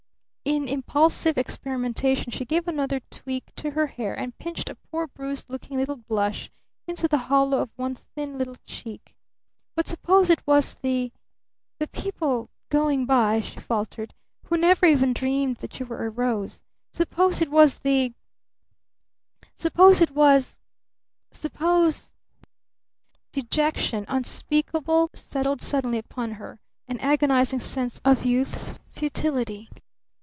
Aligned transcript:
In 0.43 0.67
impulsive 0.67 1.37
experimentation 1.37 2.31
she 2.31 2.43
gave 2.45 2.67
another 2.67 2.99
tweak 3.09 3.55
to 3.55 3.71
her 3.71 3.87
hair, 3.87 4.13
and 4.13 4.37
pinched 4.37 4.69
a 4.69 4.75
poor 4.75 5.07
bruised 5.07 5.49
looking 5.49 5.77
little 5.77 5.95
blush 5.95 6.51
into 6.87 7.07
the 7.07 7.19
hollow 7.29 7.61
of 7.61 7.69
one 7.77 7.95
thin 7.95 8.37
little 8.37 8.57
cheek. 8.65 9.15
"But 9.75 9.87
suppose 9.87 10.29
it 10.29 10.45
was 10.45 10.73
the 10.75 11.13
the 11.79 11.87
people 11.87 12.49
going 12.67 13.05
by," 13.05 13.39
she 13.39 13.61
faltered, 13.61 14.13
"who 14.45 14.57
never 14.57 14.85
even 14.87 15.13
dreamed 15.13 15.57
that 15.57 15.79
you 15.79 15.85
were 15.85 16.05
a 16.05 16.09
rose? 16.09 16.63
Suppose 16.91 17.39
it 17.41 17.49
was 17.51 17.79
the 17.79 18.13
Suppose 19.55 20.01
it 20.01 20.11
was 20.11 20.59
Suppose" 21.31 22.13
Dejection 23.31 24.03
unspeakable 24.09 25.11
settled 25.13 25.61
suddenly 25.61 25.99
upon 25.99 26.31
her 26.33 26.59
an 26.89 26.99
agonizing 26.99 27.61
sense 27.61 28.01
of 28.03 28.25
youth's 28.25 28.73
futility. 28.91 29.69